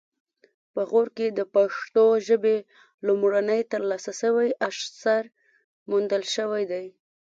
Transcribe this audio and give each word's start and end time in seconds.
په 0.73 0.81
غور 0.89 1.07
کې 1.17 1.27
د 1.31 1.39
پښتو 1.55 2.05
ژبې 2.27 2.57
لومړنی 3.07 3.61
ترلاسه 3.71 4.11
شوی 4.21 4.49
اثر 4.69 5.23
موندل 5.89 6.23
شوی 6.35 6.63
دی 6.71 6.85